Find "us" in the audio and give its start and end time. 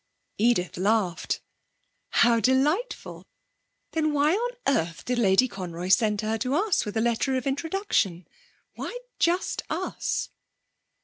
6.55-6.85, 9.69-10.29